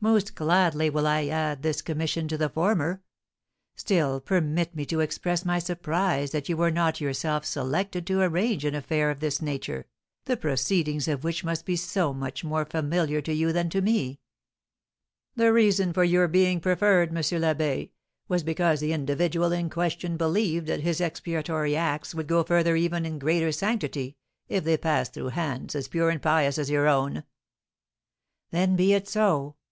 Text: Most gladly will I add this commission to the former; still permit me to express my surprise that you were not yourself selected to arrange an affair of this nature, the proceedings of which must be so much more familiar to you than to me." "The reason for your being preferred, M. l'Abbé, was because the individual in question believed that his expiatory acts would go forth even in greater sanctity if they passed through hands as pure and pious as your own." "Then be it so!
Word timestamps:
Most 0.00 0.34
gladly 0.34 0.90
will 0.90 1.06
I 1.06 1.26
add 1.26 1.62
this 1.62 1.80
commission 1.80 2.28
to 2.28 2.36
the 2.36 2.50
former; 2.50 3.02
still 3.74 4.20
permit 4.20 4.74
me 4.76 4.84
to 4.84 5.00
express 5.00 5.46
my 5.46 5.58
surprise 5.58 6.30
that 6.30 6.46
you 6.48 6.58
were 6.58 6.70
not 6.70 7.00
yourself 7.00 7.46
selected 7.46 8.06
to 8.06 8.20
arrange 8.20 8.66
an 8.66 8.74
affair 8.74 9.10
of 9.10 9.20
this 9.20 9.40
nature, 9.42 9.86
the 10.26 10.36
proceedings 10.36 11.08
of 11.08 11.24
which 11.24 11.42
must 11.42 11.64
be 11.64 11.74
so 11.74 12.12
much 12.12 12.44
more 12.44 12.66
familiar 12.66 13.22
to 13.22 13.32
you 13.32 13.50
than 13.50 13.70
to 13.70 13.80
me." 13.80 14.20
"The 15.36 15.54
reason 15.54 15.92
for 15.94 16.04
your 16.04 16.28
being 16.28 16.60
preferred, 16.60 17.08
M. 17.08 17.16
l'Abbé, 17.16 17.90
was 18.28 18.42
because 18.42 18.78
the 18.80 18.92
individual 18.92 19.52
in 19.52 19.70
question 19.70 20.18
believed 20.18 20.66
that 20.66 20.82
his 20.82 21.00
expiatory 21.00 21.74
acts 21.74 22.14
would 22.14 22.26
go 22.28 22.44
forth 22.44 22.66
even 22.68 23.06
in 23.06 23.18
greater 23.18 23.50
sanctity 23.50 24.18
if 24.48 24.64
they 24.64 24.76
passed 24.76 25.14
through 25.14 25.30
hands 25.30 25.74
as 25.74 25.88
pure 25.88 26.10
and 26.10 26.20
pious 26.22 26.58
as 26.58 26.68
your 26.70 26.86
own." 26.88 27.24
"Then 28.50 28.76
be 28.76 28.92
it 28.92 29.08
so! 29.08 29.56